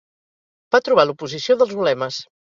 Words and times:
Va 0.75 0.79
trobar 0.87 1.05
l'oposició 1.09 1.59
dels 1.61 1.77
ulemes. 1.85 2.21